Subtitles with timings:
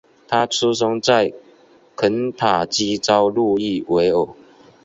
[0.27, 1.31] 他出生在
[1.95, 4.27] 肯塔基州路易维尔。